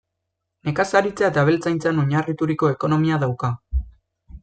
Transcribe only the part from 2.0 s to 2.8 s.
oinarrituriko